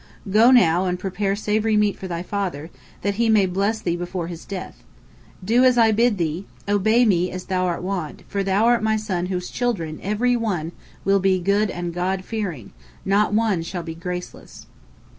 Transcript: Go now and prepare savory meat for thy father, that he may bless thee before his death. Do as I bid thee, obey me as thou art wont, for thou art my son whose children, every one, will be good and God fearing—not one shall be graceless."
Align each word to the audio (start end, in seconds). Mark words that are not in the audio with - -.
Go 0.31 0.49
now 0.49 0.85
and 0.85 0.97
prepare 0.97 1.35
savory 1.35 1.77
meat 1.77 1.95
for 1.95 2.07
thy 2.07 2.23
father, 2.23 2.71
that 3.03 3.13
he 3.21 3.29
may 3.29 3.45
bless 3.45 3.79
thee 3.79 3.95
before 3.95 4.25
his 4.25 4.45
death. 4.45 4.83
Do 5.45 5.63
as 5.63 5.77
I 5.77 5.91
bid 5.91 6.17
thee, 6.17 6.47
obey 6.67 7.05
me 7.05 7.29
as 7.29 7.43
thou 7.45 7.67
art 7.67 7.83
wont, 7.83 8.23
for 8.27 8.43
thou 8.43 8.65
art 8.65 8.81
my 8.81 8.97
son 8.97 9.27
whose 9.27 9.51
children, 9.51 9.99
every 10.01 10.35
one, 10.35 10.71
will 11.05 11.19
be 11.19 11.37
good 11.37 11.69
and 11.69 11.93
God 11.93 12.25
fearing—not 12.25 13.33
one 13.35 13.61
shall 13.61 13.83
be 13.83 13.93
graceless." 13.93 14.65